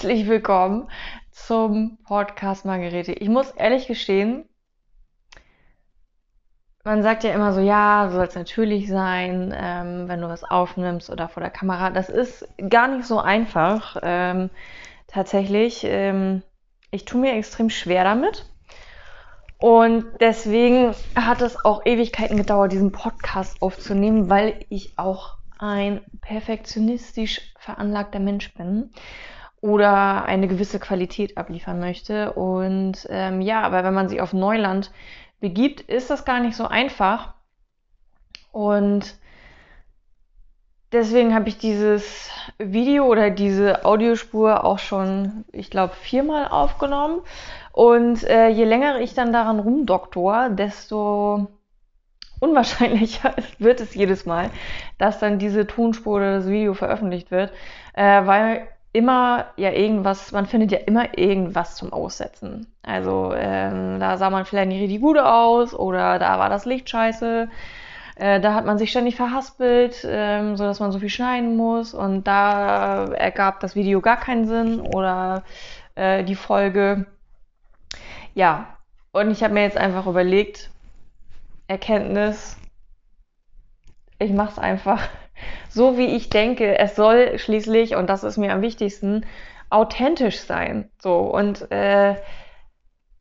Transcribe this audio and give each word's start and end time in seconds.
herzlich 0.00 0.28
willkommen 0.28 0.88
zum 1.30 1.98
Podcast 2.04 2.64
Margarete. 2.64 3.12
Ich 3.12 3.28
muss 3.28 3.50
ehrlich 3.50 3.86
gestehen, 3.86 4.48
man 6.84 7.02
sagt 7.02 7.22
ja 7.22 7.34
immer 7.34 7.52
so, 7.52 7.60
ja, 7.60 8.08
soll 8.10 8.24
es 8.24 8.34
natürlich 8.34 8.88
sein, 8.88 9.54
ähm, 9.54 10.08
wenn 10.08 10.22
du 10.22 10.28
was 10.28 10.42
aufnimmst 10.42 11.10
oder 11.10 11.28
vor 11.28 11.42
der 11.42 11.50
Kamera. 11.50 11.90
Das 11.90 12.08
ist 12.08 12.48
gar 12.70 12.88
nicht 12.88 13.04
so 13.04 13.18
einfach. 13.20 13.98
Ähm, 14.02 14.48
tatsächlich, 15.06 15.84
ähm, 15.84 16.42
ich 16.90 17.04
tue 17.04 17.20
mir 17.20 17.34
extrem 17.34 17.68
schwer 17.68 18.02
damit. 18.02 18.46
Und 19.58 20.06
deswegen 20.18 20.94
hat 21.14 21.42
es 21.42 21.62
auch 21.62 21.84
Ewigkeiten 21.84 22.38
gedauert, 22.38 22.72
diesen 22.72 22.90
Podcast 22.90 23.60
aufzunehmen, 23.60 24.30
weil 24.30 24.64
ich 24.70 24.98
auch 24.98 25.36
ein 25.58 26.00
perfektionistisch 26.22 27.52
veranlagter 27.58 28.18
Mensch 28.18 28.54
bin 28.54 28.94
oder 29.60 30.24
eine 30.24 30.48
gewisse 30.48 30.78
Qualität 30.78 31.36
abliefern 31.36 31.80
möchte. 31.80 32.32
Und 32.32 33.06
ähm, 33.10 33.40
ja, 33.40 33.62
aber 33.62 33.84
wenn 33.84 33.94
man 33.94 34.08
sich 34.08 34.20
auf 34.20 34.32
Neuland 34.32 34.90
begibt, 35.40 35.80
ist 35.82 36.10
das 36.10 36.24
gar 36.24 36.40
nicht 36.40 36.56
so 36.56 36.66
einfach. 36.66 37.34
Und 38.52 39.14
deswegen 40.92 41.34
habe 41.34 41.48
ich 41.48 41.58
dieses 41.58 42.30
Video 42.58 43.06
oder 43.06 43.30
diese 43.30 43.84
Audiospur 43.84 44.64
auch 44.64 44.78
schon, 44.78 45.44
ich 45.52 45.70
glaube, 45.70 45.94
viermal 45.94 46.48
aufgenommen. 46.48 47.20
Und 47.72 48.24
äh, 48.24 48.48
je 48.48 48.64
länger 48.64 49.00
ich 49.00 49.14
dann 49.14 49.32
daran 49.32 49.60
rumdoktor, 49.60 50.48
desto 50.48 51.48
unwahrscheinlicher 52.40 53.34
wird 53.58 53.80
es 53.80 53.94
jedes 53.94 54.26
Mal, 54.26 54.50
dass 54.98 55.18
dann 55.18 55.38
diese 55.38 55.66
Tonspur 55.66 56.16
oder 56.16 56.36
das 56.36 56.48
Video 56.48 56.74
veröffentlicht 56.74 57.30
wird, 57.30 57.52
äh, 57.92 58.26
weil 58.26 58.66
immer 58.92 59.46
ja 59.56 59.70
irgendwas, 59.70 60.32
man 60.32 60.46
findet 60.46 60.72
ja 60.72 60.78
immer 60.78 61.16
irgendwas 61.16 61.76
zum 61.76 61.92
Aussetzen. 61.92 62.66
Also 62.82 63.32
ähm, 63.34 64.00
da 64.00 64.16
sah 64.16 64.30
man 64.30 64.44
vielleicht 64.44 64.68
nicht 64.68 64.82
richtig 64.82 65.00
gut 65.00 65.18
aus 65.18 65.74
oder 65.74 66.18
da 66.18 66.38
war 66.38 66.48
das 66.48 66.64
Licht 66.64 66.90
scheiße. 66.90 67.48
Äh, 68.16 68.40
da 68.40 68.54
hat 68.54 68.66
man 68.66 68.78
sich 68.78 68.90
ständig 68.90 69.16
verhaspelt, 69.16 70.04
ähm, 70.08 70.56
so 70.56 70.64
dass 70.64 70.80
man 70.80 70.92
so 70.92 70.98
viel 70.98 71.08
schneiden 71.08 71.56
muss 71.56 71.94
und 71.94 72.26
da 72.26 73.04
ergab 73.06 73.60
das 73.60 73.76
Video 73.76 74.00
gar 74.00 74.18
keinen 74.18 74.46
Sinn 74.46 74.80
oder 74.80 75.44
äh, 75.94 76.24
die 76.24 76.34
Folge. 76.34 77.06
Ja, 78.34 78.76
und 79.12 79.30
ich 79.30 79.42
habe 79.42 79.54
mir 79.54 79.62
jetzt 79.62 79.76
einfach 79.76 80.06
überlegt, 80.06 80.70
Erkenntnis, 81.68 82.56
ich 84.18 84.32
mache 84.32 84.50
es 84.50 84.58
einfach 84.58 85.08
so 85.70 85.96
wie 85.96 86.16
ich 86.16 86.28
denke, 86.28 86.78
es 86.78 86.96
soll 86.96 87.38
schließlich, 87.38 87.96
und 87.96 88.08
das 88.10 88.24
ist 88.24 88.36
mir 88.36 88.52
am 88.52 88.60
wichtigsten, 88.60 89.24
authentisch 89.70 90.40
sein. 90.40 90.90
So 91.00 91.20
und 91.20 91.70
äh, 91.70 92.16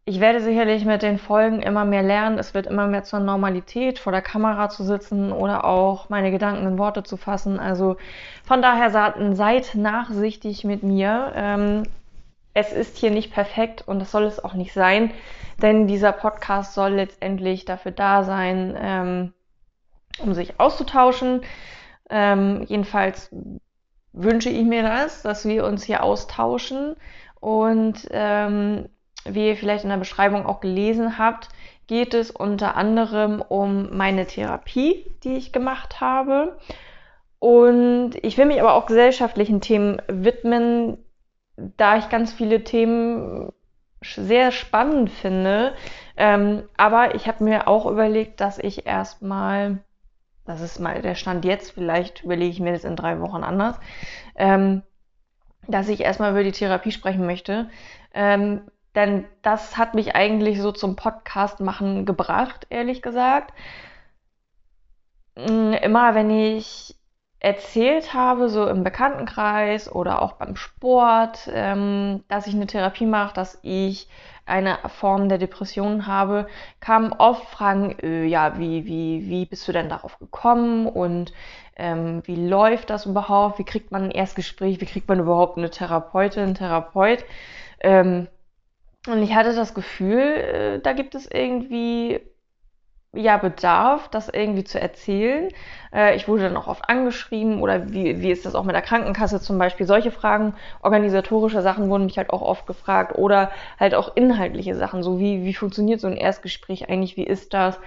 ich 0.10 0.20
werde 0.20 0.42
sicherlich 0.42 0.86
mit 0.86 1.04
den 1.04 1.20
Folgen 1.20 1.62
immer 1.62 1.86
mehr 1.86 2.02
lernen. 2.02 2.40
Es 2.40 2.56
wird 2.56 2.66
immer 2.66 2.88
mehr 2.88 3.04
zur 3.04 3.20
Normalität, 3.20 4.00
vor 4.00 4.12
der 4.12 4.24
Kamera 4.24 4.68
zu 4.70 4.84
sitzen 4.84 5.32
oder 5.32 5.66
auch 5.66 6.10
meine 6.10 6.32
Gedanken 6.32 6.66
in 6.66 6.80
Worte 6.80 7.04
zu 7.04 7.16
fassen. 7.16 7.60
Also 7.60 7.98
von 8.44 8.64
daher 8.64 8.90
seid 8.90 9.76
nachsichtig 9.76 10.64
mit 10.64 10.82
mir. 10.82 11.32
Ähm, 11.36 11.84
es 12.56 12.74
ist 12.74 12.98
hier 12.98 13.12
nicht 13.12 13.32
perfekt 13.32 13.84
und 13.88 14.00
das 14.00 14.10
soll 14.10 14.24
es 14.24 14.44
auch 14.44 14.56
nicht 14.56 14.74
sein, 14.74 15.12
denn 15.62 15.86
dieser 15.86 16.12
Podcast 16.12 16.74
soll 16.74 16.94
letztendlich 16.94 17.66
dafür 17.66 17.92
da 17.92 18.24
sein, 18.24 18.76
ähm, 18.82 19.34
um 20.18 20.34
sich 20.34 20.60
auszutauschen, 20.60 21.42
ähm, 22.10 22.64
jedenfalls 22.68 23.30
wünsche 24.14 24.50
ich 24.50 24.66
mir 24.66 24.84
das, 24.84 25.22
dass 25.22 25.46
wir 25.46 25.66
uns 25.66 25.84
hier 25.84 26.04
austauschen. 26.04 26.96
Und 27.40 28.08
ähm, 28.12 28.90
wie 29.26 29.48
ihr 29.48 29.56
vielleicht 29.56 29.84
in 29.84 29.90
der 29.90 29.98
Beschreibung 29.98 30.46
auch 30.46 30.60
gelesen 30.60 31.18
habt, 31.18 31.50
geht 31.88 32.14
es 32.14 32.32
unter 32.32 32.76
anderem 32.76 33.42
um 33.42 33.96
meine 33.96 34.26
Therapie, 34.26 35.06
die 35.24 35.36
ich 35.36 35.52
gemacht 35.52 36.02
habe. 36.02 36.58
Und 37.40 38.12
ich 38.22 38.38
will 38.38 38.46
mich 38.46 38.60
aber 38.60 38.74
auch 38.74 38.86
gesellschaftlichen 38.86 39.62
Themen 39.62 40.02
widmen, 40.08 40.98
da 41.56 41.98
ich 41.98 42.10
ganz 42.10 42.34
viele 42.34 42.64
Themen 42.64 43.52
sehr 44.02 44.52
spannend 44.52 45.10
finde. 45.10 45.74
Ähm, 46.18 46.64
aber 46.78 47.16
ich 47.16 47.28
habe 47.28 47.44
mir 47.44 47.68
auch 47.68 47.86
überlegt, 47.86 48.42
dass 48.42 48.60
ich 48.60 48.86
erstmal 48.86 49.80
das 50.50 50.62
ist 50.62 50.80
mal 50.80 51.04
der 51.04 51.14
Stand 51.14 51.46
jetzt, 51.46 51.72
vielleicht 51.72 52.24
überlege 52.24 52.50
ich 52.50 52.60
mir 52.60 52.74
das 52.74 52.84
in 52.84 52.96
drei 52.96 53.20
Wochen 53.22 53.44
anders, 53.44 53.80
ähm, 54.36 54.82
dass 55.68 55.88
ich 55.90 56.02
erstmal 56.02 56.32
über 56.32 56.44
die 56.44 56.52
Therapie 56.52 56.92
sprechen 56.92 57.24
möchte. 57.24 57.70
Ähm, 58.16 58.62
denn 58.96 59.26
das 59.44 59.78
hat 59.78 59.94
mich 59.94 60.16
eigentlich 60.16 60.60
so 60.60 60.72
zum 60.72 60.96
Podcast 60.96 61.60
machen 61.60 62.08
gebracht, 62.08 62.66
ehrlich 62.72 63.04
gesagt. 63.04 63.54
Mm, 65.36 65.74
immer 65.74 66.16
wenn 66.16 66.32
ich 66.32 66.96
erzählt 67.40 68.14
habe, 68.14 68.50
so 68.50 68.68
im 68.68 68.84
Bekanntenkreis 68.84 69.92
oder 69.92 70.22
auch 70.22 70.34
beim 70.34 70.56
Sport, 70.56 71.50
ähm, 71.54 72.24
dass 72.28 72.48
ich 72.48 72.54
eine 72.54 72.68
Therapie 72.68 73.06
mache, 73.06 73.34
dass 73.34 73.60
ich 73.62 74.10
eine 74.46 74.80
Form 74.88 75.30
der 75.30 75.38
Depression 75.38 76.08
habe, 76.08 76.48
kamen 76.80 77.14
oft 77.14 77.48
Fragen, 77.50 77.96
äh, 78.02 78.26
ja, 78.26 78.58
wie, 78.58 78.86
wie, 78.86 79.30
wie 79.30 79.46
bist 79.46 79.68
du 79.68 79.72
denn 79.72 79.90
darauf 79.90 80.18
gekommen 80.20 80.88
und 80.88 81.32
ähm, 81.78 82.24
wie 82.26 82.48
läuft 82.48 82.90
das 82.90 83.06
überhaupt? 83.06 83.60
Wie 83.60 83.64
kriegt 83.64 83.92
man 83.92 84.06
ein 84.06 84.12
Erstgespräch? 84.12 84.82
Wie 84.82 84.86
kriegt 84.86 85.08
man 85.08 85.20
überhaupt 85.20 85.58
eine 85.58 85.70
Therapeutin, 85.70 86.44
einen 86.44 86.56
Therapeut? 86.56 87.24
Ähm, 87.80 88.28
und 89.08 89.24
ich 89.24 89.34
hatte 89.34 89.56
das 89.56 89.74
Gefühl, 89.74 90.20
äh, 90.20 90.80
da 90.80 90.92
gibt 90.92 91.16
es 91.16 91.30
irgendwie 91.32 92.20
ja, 93.14 93.38
Bedarf, 93.38 94.08
das 94.10 94.30
irgendwie 94.30 94.64
zu 94.64 94.80
erzählen. 94.80 95.50
Äh, 95.94 96.16
ich 96.16 96.28
wurde 96.28 96.44
dann 96.44 96.58
auch 96.58 96.68
oft 96.68 96.88
angeschrieben 96.90 97.62
oder 97.62 97.92
wie, 97.92 98.22
wie 98.22 98.32
ist 98.32 98.46
das 98.46 98.54
auch 98.54 98.64
mit 98.64 98.76
der 98.76 98.84
Krankenkasse 98.84 99.42
zum 99.42 99.58
Beispiel? 99.58 99.88
Solche 99.88 100.12
Fragen, 100.12 100.54
organisatorische 100.84 101.62
Sachen 101.62 101.90
wurden 101.90 102.06
mich 102.06 102.18
halt 102.18 102.30
auch 102.30 102.42
oft 102.42 102.68
gefragt 102.68 103.18
oder 103.18 103.52
halt 103.80 103.96
auch 103.96 104.16
inhaltliche 104.16 104.76
Sachen, 104.76 105.02
so 105.02 105.20
wie, 105.20 105.44
wie 105.44 105.56
funktioniert 105.56 106.00
so 106.02 106.08
ein 106.08 106.18
Erstgespräch 106.18 106.88
eigentlich, 106.88 107.18
wie 107.18 107.24
ist 107.24 107.54
das? 107.54 107.80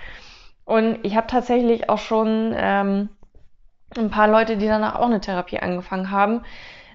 Und 0.64 0.98
ich 1.02 1.16
habe 1.16 1.26
tatsächlich 1.28 1.88
auch 1.88 1.98
schon 1.98 2.54
ähm, 2.56 3.08
ein 3.96 4.10
paar 4.10 4.28
Leute, 4.28 4.56
die 4.56 4.66
danach 4.66 4.96
auch 4.96 5.06
eine 5.06 5.20
Therapie 5.20 5.58
angefangen 5.58 6.10
haben. 6.10 6.42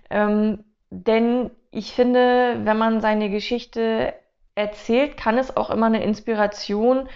Ähm, 0.09 0.65
denn 0.89 1.51
ich 1.71 1.93
finde, 1.93 2.59
wenn 2.63 2.77
man 2.77 3.01
seine 3.01 3.29
Geschichte 3.29 4.13
erzählt, 4.55 5.17
kann 5.17 5.37
es 5.37 5.55
auch 5.55 5.69
immer 5.69 5.85
eine 5.85 6.03
Inspiration 6.03 7.07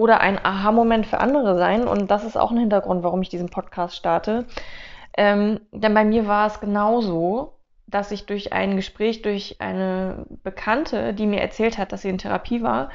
oder 0.00 0.20
ein 0.20 0.42
Aha-Moment 0.42 1.06
für 1.06 1.20
andere 1.20 1.58
sein. 1.58 1.86
Und 1.86 2.10
das 2.10 2.24
ist 2.24 2.36
auch 2.36 2.50
ein 2.50 2.58
Hintergrund, 2.58 3.02
warum 3.02 3.20
ich 3.20 3.28
diesen 3.28 3.50
Podcast 3.50 3.94
starte. 3.94 4.46
Ähm, 5.16 5.60
denn 5.72 5.92
bei 5.92 6.04
mir 6.04 6.26
war 6.26 6.46
es 6.46 6.58
genauso, 6.58 7.58
dass 7.86 8.10
ich 8.10 8.24
durch 8.24 8.52
ein 8.54 8.76
Gespräch, 8.76 9.20
durch 9.20 9.60
eine 9.60 10.24
Bekannte, 10.42 11.12
die 11.12 11.26
mir 11.26 11.40
erzählt 11.40 11.76
hat, 11.76 11.92
dass 11.92 12.02
sie 12.02 12.08
in 12.08 12.18
Therapie 12.18 12.62
war, 12.62 12.88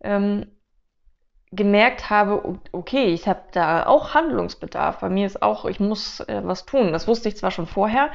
ähm, 0.00 0.46
gemerkt 1.52 2.10
habe, 2.10 2.58
okay, 2.72 3.06
ich 3.06 3.28
habe 3.28 3.42
da 3.52 3.86
auch 3.86 4.14
Handlungsbedarf. 4.14 4.98
Bei 4.98 5.08
mir 5.08 5.26
ist 5.26 5.40
auch, 5.42 5.64
ich 5.64 5.78
muss 5.78 6.20
äh, 6.20 6.40
was 6.44 6.66
tun. 6.66 6.92
Das 6.92 7.06
wusste 7.06 7.28
ich 7.28 7.36
zwar 7.36 7.52
schon 7.52 7.66
vorher, 7.66 8.10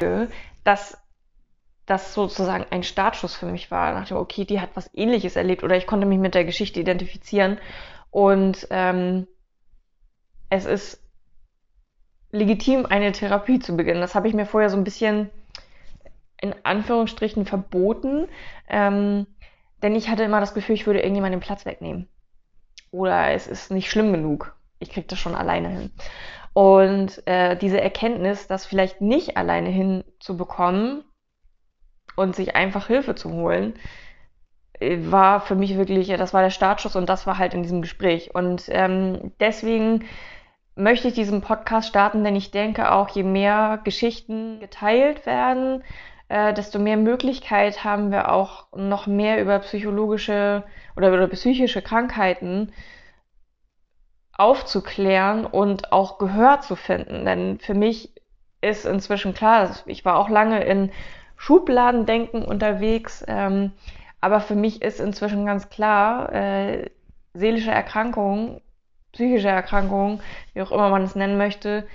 dass 0.66 0.98
das 1.86 2.14
sozusagen 2.14 2.66
ein 2.72 2.84
Startschuss 2.84 3.36
für 3.36 3.46
mich 3.46 3.72
war. 3.72 3.94
Nach 3.94 4.08
dem, 4.08 4.18
okay, 4.18 4.44
die 4.44 4.60
hat 4.60 4.70
was 4.74 4.90
ähnliches 4.94 5.36
erlebt 5.36 5.64
oder 5.64 5.78
ich 5.78 5.88
konnte 5.88 6.06
mich 6.06 6.20
mit 6.20 6.36
der 6.36 6.46
Geschichte 6.46 6.80
identifizieren 6.80 7.58
und 8.14 8.68
ähm, 8.70 9.28
es 10.52 10.66
ist 10.66 11.02
legitim, 12.32 12.86
eine 12.86 13.12
Therapie 13.12 13.58
zu 13.58 13.76
beginnen. 13.76 14.02
Das 14.02 14.14
habe 14.14 14.28
ich 14.28 14.36
mir 14.36 14.46
vorher 14.46 14.70
so 14.70 14.78
ein 14.78 14.84
bisschen 14.84 15.32
in 16.40 16.54
Anführungsstrichen 16.64 17.48
verboten, 17.48 18.28
ähm, 18.70 19.26
denn 19.82 19.96
ich 19.96 20.10
hatte 20.10 20.24
immer 20.24 20.40
das 20.40 20.54
Gefühl, 20.54 20.76
ich 20.76 20.86
würde 20.86 21.00
irgendjemand 21.00 21.34
den 21.34 21.40
Platz 21.40 21.66
wegnehmen. 21.66 22.08
Oder 22.92 23.32
es 23.32 23.48
ist 23.48 23.72
nicht 23.72 23.90
schlimm 23.90 24.14
genug. 24.14 24.56
Ich 24.78 24.92
kriege 24.92 25.08
das 25.08 25.18
schon 25.18 25.34
alleine 25.34 25.70
hin. 25.70 25.92
Und 26.54 27.26
äh, 27.26 27.58
diese 27.58 27.82
Erkenntnis, 27.82 28.46
das 28.46 28.68
vielleicht 28.68 29.02
nicht 29.02 29.38
alleine 29.38 29.70
hinzubekommen 29.70 31.04
und 32.16 32.36
sich 32.36 32.56
einfach 32.56 32.86
Hilfe 32.86 33.16
zu 33.16 33.32
holen, 33.32 33.74
war 34.80 35.42
für 35.42 35.56
mich 35.56 35.78
wirklich, 35.78 36.08
das 36.10 36.34
war 36.34 36.42
der 36.42 36.50
Startschuss 36.50 36.96
und 36.96 37.08
das 37.08 37.28
war 37.28 37.38
halt 37.38 37.54
in 37.54 37.64
diesem 37.64 37.82
Gespräch. 37.82 38.34
Und 38.34 38.64
ähm, 38.70 39.32
deswegen 39.40 40.06
möchte 40.76 41.08
ich 41.08 41.14
diesen 41.14 41.42
Podcast 41.42 41.88
starten, 41.88 42.24
denn 42.24 42.36
ich 42.36 42.52
denke 42.52 42.92
auch, 42.92 43.10
je 43.10 43.24
mehr 43.24 43.80
Geschichten 43.84 44.60
geteilt 44.60 45.26
werden, 45.26 45.84
äh, 46.30 46.54
desto 46.54 46.80
mehr 46.80 46.98
Möglichkeit 46.98 47.84
haben 47.84 48.12
wir 48.12 48.32
auch 48.32 48.68
noch 48.76 49.06
mehr 49.06 49.42
über 49.42 49.60
psychologische 49.60 50.64
oder 50.96 51.10
über 51.10 51.28
psychische 51.28 51.82
Krankheiten 51.82 52.72
aufzuklären 54.36 55.46
und 55.46 55.92
auch 55.92 56.18
Gehör 56.18 56.62
zu 56.62 56.76
finden. 56.76 57.26
Denn 57.26 57.60
für 57.60 57.76
mich 57.76 58.14
ist 58.62 58.86
inzwischen 58.86 59.36
klar, 59.36 59.70
ich 59.86 60.06
war 60.06 60.18
auch 60.18 60.30
lange 60.30 60.64
in 60.64 60.92
Schubladendenken 61.38 62.44
unterwegs. 62.44 63.24
Ähm, 63.28 63.74
aber 64.24 64.40
für 64.40 64.56
mich 64.56 64.82
ist 64.82 65.02
inzwischen 65.02 65.46
ganz 65.46 65.68
klar, 65.68 66.32
äh, 66.32 66.90
seelische 67.34 67.72
Erkrankungen, 67.72 68.62
psychische 69.12 69.50
Erkrankungen, 69.50 70.22
wie 70.54 70.62
auch 70.62 70.72
immer 70.72 70.90
man 70.90 71.04
es 71.04 71.14
nennen 71.14 71.38
möchte, 71.38 71.86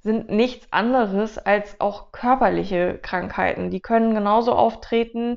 sind 0.00 0.28
nichts 0.28 0.70
anderes 0.70 1.38
als 1.38 1.80
auch 1.80 2.12
körperliche 2.12 2.98
Krankheiten. 2.98 3.70
Die 3.70 3.80
können 3.80 4.14
genauso 4.14 4.52
auftreten. 4.52 5.36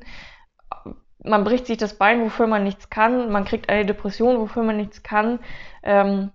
Man 1.24 1.42
bricht 1.44 1.66
sich 1.66 1.78
das 1.78 1.96
Bein, 1.96 2.22
wofür 2.22 2.46
man 2.46 2.64
nichts 2.64 2.90
kann. 2.90 3.32
Man 3.32 3.46
kriegt 3.46 3.70
eine 3.70 3.86
Depression, 3.86 4.38
wofür 4.38 4.62
man 4.62 4.76
nichts 4.76 5.02
kann. 5.02 5.38
Ähm, 5.82 6.32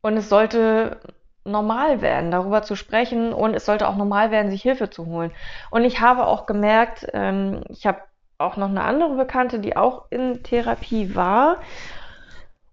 und 0.00 0.16
es 0.16 0.28
sollte 0.28 1.00
normal 1.42 2.02
werden, 2.02 2.30
darüber 2.30 2.62
zu 2.62 2.76
sprechen 2.76 3.32
und 3.32 3.54
es 3.54 3.66
sollte 3.66 3.88
auch 3.88 3.96
normal 3.96 4.30
werden, 4.30 4.52
sich 4.52 4.62
Hilfe 4.62 4.90
zu 4.90 5.06
holen. 5.06 5.32
Und 5.72 5.84
ich 5.84 6.00
habe 6.00 6.28
auch 6.28 6.46
gemerkt, 6.46 7.08
ähm, 7.14 7.64
ich 7.68 7.84
habe 7.84 8.00
auch 8.38 8.56
noch 8.56 8.68
eine 8.68 8.82
andere 8.82 9.14
Bekannte, 9.14 9.58
die 9.58 9.76
auch 9.76 10.06
in 10.10 10.42
Therapie 10.42 11.14
war. 11.14 11.58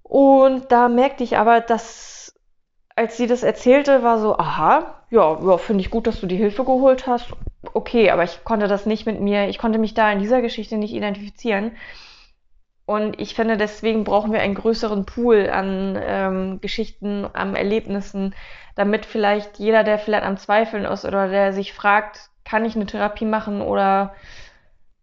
Und 0.03 0.71
da 0.71 0.89
merkte 0.89 1.23
ich 1.23 1.37
aber, 1.37 1.61
dass 1.61 2.23
als 2.95 3.17
sie 3.17 3.27
das 3.27 3.43
erzählte, 3.43 4.03
war 4.03 4.19
so, 4.19 4.37
aha, 4.37 5.01
ja, 5.09 5.39
ja 5.43 5.57
finde 5.57 5.81
ich 5.81 5.89
gut, 5.89 6.07
dass 6.07 6.19
du 6.19 6.27
die 6.27 6.35
Hilfe 6.35 6.63
geholt 6.63 7.07
hast. 7.07 7.31
Okay, 7.73 8.11
aber 8.11 8.23
ich 8.23 8.43
konnte 8.43 8.67
das 8.67 8.85
nicht 8.85 9.05
mit 9.05 9.19
mir, 9.19 9.47
ich 9.49 9.57
konnte 9.57 9.79
mich 9.79 9.93
da 9.93 10.11
in 10.11 10.19
dieser 10.19 10.41
Geschichte 10.41 10.77
nicht 10.77 10.93
identifizieren. 10.93 11.71
Und 12.85 13.19
ich 13.19 13.33
finde, 13.33 13.57
deswegen 13.57 14.03
brauchen 14.03 14.33
wir 14.33 14.41
einen 14.41 14.55
größeren 14.55 15.05
Pool 15.05 15.49
an 15.49 15.97
ähm, 15.99 16.61
Geschichten, 16.61 17.25
an 17.31 17.55
Erlebnissen, 17.55 18.35
damit 18.75 19.05
vielleicht 19.05 19.57
jeder, 19.57 19.83
der 19.83 19.97
vielleicht 19.97 20.25
am 20.25 20.37
Zweifeln 20.37 20.83
ist 20.83 21.05
oder 21.05 21.29
der 21.29 21.53
sich 21.53 21.73
fragt, 21.73 22.29
kann 22.43 22.65
ich 22.65 22.75
eine 22.75 22.85
Therapie 22.85 23.25
machen 23.25 23.61
oder 23.61 24.13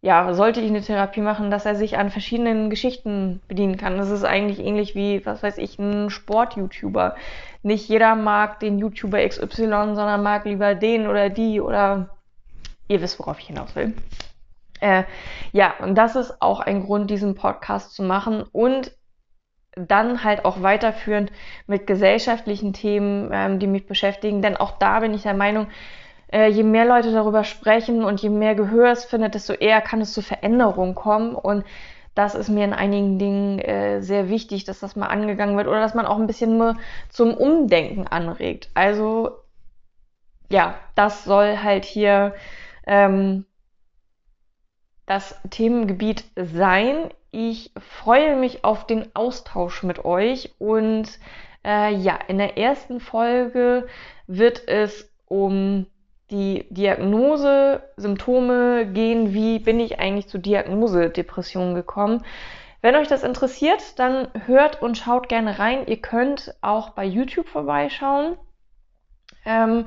ja, 0.03 0.33
sollte 0.33 0.61
ich 0.61 0.71
eine 0.71 0.81
Therapie 0.81 1.21
machen, 1.21 1.51
dass 1.51 1.67
er 1.67 1.75
sich 1.75 1.99
an 1.99 2.11
verschiedenen 2.11 2.71
Geschichten 2.71 3.43
bedienen 3.49 3.77
kann. 3.77 3.99
Das 3.99 4.09
ist 4.09 4.25
eigentlich 4.25 4.59
ähnlich 4.59 4.95
wie, 4.95 5.25
was 5.27 5.43
weiß 5.43 5.59
ich, 5.59 5.79
ein 5.79 6.09
Sport-YouTuber. 6.09 7.17
Nicht 7.63 7.89
jeder 7.89 8.15
mag 8.15 8.61
den 8.61 8.79
YouTuber 8.79 9.27
XY, 9.27 9.67
sondern 9.95 10.23
mag 10.23 10.47
lieber 10.47 10.75
den 10.75 11.07
oder 11.07 11.29
die 11.29 11.61
oder 11.61 12.17
ihr 12.89 13.03
wisst, 13.03 13.19
worauf 13.19 13.39
ich 13.41 13.49
hinaus 13.49 13.77
will. 13.77 13.95
Äh, 14.81 15.05
ja, 15.53 15.75
und 15.81 15.95
das 15.97 16.17
ist 16.17 16.41
auch 16.41 16.61
ein 16.61 16.83
Grund, 16.83 17.11
diesen 17.11 17.35
Podcast 17.35 17.95
zu 17.95 18.03
machen 18.03 18.45
und 18.53 18.93
dann 19.75 20.25
halt 20.25 20.47
auch 20.47 20.63
weiterführend 20.63 21.31
mit 21.67 21.87
gesellschaftlichen 21.87 22.73
Themen, 22.73 23.31
ähm, 23.33 23.59
die 23.59 23.67
mich 23.67 23.87
beschäftigen. 23.87 24.41
Denn 24.41 24.57
auch 24.57 24.79
da 24.79 25.01
bin 25.01 25.13
ich 25.13 25.23
der 25.23 25.35
Meinung, 25.35 25.69
äh, 26.33 26.49
je 26.49 26.63
mehr 26.63 26.85
Leute 26.85 27.13
darüber 27.13 27.45
sprechen 27.45 28.05
und 28.05 28.21
je 28.21 28.29
mehr 28.29 28.55
Gehör 28.55 28.93
es 28.93 29.05
findet, 29.05 29.35
desto 29.35 29.53
eher 29.53 29.81
kann 29.81 30.01
es 30.01 30.13
zu 30.13 30.23
Veränderungen 30.23 30.95
kommen. 30.95 31.35
Und 31.35 31.65
das 32.15 32.35
ist 32.35 32.49
mir 32.49 32.65
in 32.65 32.73
einigen 32.73 33.19
Dingen 33.19 33.59
äh, 33.59 34.03
sehr 34.03 34.29
wichtig, 34.29 34.65
dass 34.65 34.81
das 34.81 34.97
mal 34.97 35.07
angegangen 35.07 35.57
wird 35.57 35.67
oder 35.67 35.81
dass 35.81 35.95
man 35.95 36.07
auch 36.07 36.19
ein 36.19 36.27
bisschen 36.27 36.59
nur 36.59 36.77
zum 37.09 37.35
Umdenken 37.35 38.07
anregt. 38.07 38.71
Also 38.75 39.39
ja, 40.51 40.75
das 40.97 41.25
soll 41.25 41.59
halt 41.59 41.85
hier 41.85 42.35
ähm, 42.87 43.47
das 45.07 45.41
Themengebiet 45.51 46.25
sein. 46.37 47.11
Ich 47.31 47.73
freue 47.79 48.37
mich 48.37 48.65
auf 48.65 48.87
den 48.87 49.15
Austausch 49.15 49.85
mit 49.85 50.05
euch 50.05 50.55
und 50.59 51.09
äh, 51.65 51.95
ja, 51.95 52.19
in 52.27 52.39
der 52.39 52.59
ersten 52.59 53.01
Folge 53.01 53.87
wird 54.27 54.67
es 54.67 55.09
um 55.27 55.87
die 56.31 56.67
Diagnose, 56.71 57.83
Symptome 57.97 58.87
gehen, 58.87 59.33
wie 59.35 59.59
bin 59.59 59.81
ich 59.81 59.99
eigentlich 59.99 60.29
zur 60.29 60.41
Diagnose 60.41 61.11
Depression 61.11 61.75
gekommen. 61.75 62.25
Wenn 62.83 62.97
euch 62.97 63.09
das 63.09 63.23
interessiert, 63.23 63.99
dann 63.99 64.29
hört 64.47 64.81
und 64.81 64.97
schaut 64.97 65.29
gerne 65.29 65.59
rein. 65.59 65.87
Ihr 65.87 66.01
könnt 66.01 66.55
auch 66.63 66.91
bei 66.91 67.05
YouTube 67.05 67.49
vorbeischauen. 67.49 68.37
Ähm, 69.45 69.87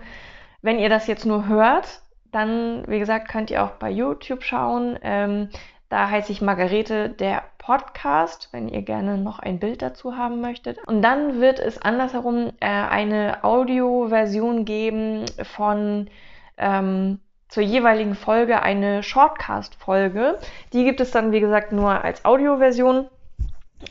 wenn 0.62 0.80
ihr 0.80 0.90
das 0.90 1.08
jetzt 1.08 1.26
nur 1.26 1.48
hört, 1.48 2.02
dann, 2.32 2.84
wie 2.88 3.00
gesagt, 3.00 3.30
könnt 3.30 3.50
ihr 3.52 3.64
auch 3.64 3.72
bei 3.72 3.90
YouTube 3.90 4.44
schauen. 4.44 4.98
Ähm, 5.02 5.50
da 5.90 6.10
heiße 6.10 6.32
ich 6.32 6.42
Margarete 6.42 7.10
der 7.10 7.44
Podcast, 7.60 8.50
wenn 8.52 8.68
ihr 8.68 8.82
gerne 8.82 9.18
noch 9.18 9.40
ein 9.40 9.60
Bild 9.60 9.82
dazu 9.82 10.18
haben 10.18 10.42
möchtet. 10.42 10.80
Und 10.88 11.02
dann 11.02 11.40
wird 11.40 11.60
es 11.60 11.82
andersherum 11.82 12.52
äh, 12.60 12.66
eine 12.66 13.44
Audioversion 13.44 14.66
geben 14.66 15.26
von 15.44 16.10
ähm, 16.58 17.20
zur 17.50 17.64
jeweiligen 17.64 18.16
Folge 18.16 18.62
eine 18.62 19.04
Shortcast-Folge. 19.04 20.40
Die 20.74 20.84
gibt 20.84 21.02
es 21.02 21.12
dann, 21.12 21.32
wie 21.32 21.40
gesagt, 21.40 21.72
nur 21.72 22.04
als 22.04 22.26
Audioversion. 22.26 23.08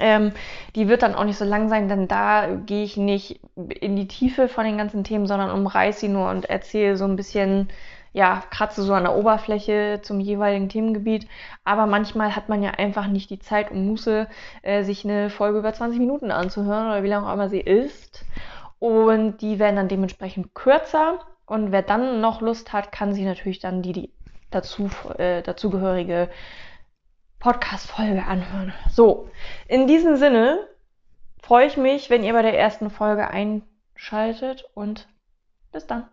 Ähm, 0.00 0.32
die 0.74 0.88
wird 0.88 1.02
dann 1.02 1.14
auch 1.14 1.24
nicht 1.24 1.36
so 1.36 1.44
lang 1.44 1.68
sein, 1.68 1.88
denn 1.88 2.08
da 2.08 2.48
gehe 2.66 2.82
ich 2.82 2.96
nicht 2.96 3.40
in 3.56 3.94
die 3.94 4.08
Tiefe 4.08 4.48
von 4.48 4.64
den 4.64 4.78
ganzen 4.78 5.04
Themen, 5.04 5.26
sondern 5.26 5.50
umreiße 5.50 6.00
sie 6.00 6.08
nur 6.08 6.30
und 6.30 6.46
erzähle 6.46 6.96
so 6.96 7.04
ein 7.04 7.14
bisschen, 7.14 7.68
ja, 8.12 8.42
kratze 8.50 8.82
so 8.82 8.94
an 8.94 9.04
der 9.04 9.14
Oberfläche 9.14 10.00
zum 10.02 10.20
jeweiligen 10.20 10.68
Themengebiet. 10.68 11.26
Aber 11.64 11.86
manchmal 11.86 12.34
hat 12.34 12.48
man 12.48 12.62
ja 12.62 12.70
einfach 12.70 13.06
nicht 13.06 13.30
die 13.30 13.38
Zeit 13.38 13.70
und 13.70 13.86
Muße, 13.86 14.28
äh, 14.62 14.82
sich 14.82 15.04
eine 15.04 15.30
Folge 15.30 15.58
über 15.58 15.72
20 15.72 15.98
Minuten 15.98 16.30
anzuhören 16.30 16.86
oder 16.86 17.02
wie 17.02 17.08
lange 17.08 17.28
auch 17.28 17.34
immer 17.34 17.48
sie 17.48 17.60
ist. 17.60 18.24
Und 18.78 19.40
die 19.40 19.58
werden 19.58 19.76
dann 19.76 19.88
dementsprechend 19.88 20.54
kürzer. 20.54 21.20
Und 21.52 21.70
wer 21.70 21.82
dann 21.82 22.22
noch 22.22 22.40
Lust 22.40 22.72
hat, 22.72 22.92
kann 22.92 23.12
sich 23.12 23.24
natürlich 23.24 23.58
dann 23.58 23.82
die, 23.82 23.92
die 23.92 24.10
dazu, 24.50 24.88
äh, 25.18 25.42
dazugehörige 25.42 26.30
Podcast-Folge 27.40 28.24
anhören. 28.24 28.72
So, 28.90 29.28
in 29.68 29.86
diesem 29.86 30.16
Sinne 30.16 30.66
freue 31.42 31.66
ich 31.66 31.76
mich, 31.76 32.08
wenn 32.08 32.24
ihr 32.24 32.32
bei 32.32 32.40
der 32.40 32.58
ersten 32.58 32.88
Folge 32.88 33.28
einschaltet 33.28 34.64
und 34.72 35.08
bis 35.72 35.86
dann. 35.86 36.08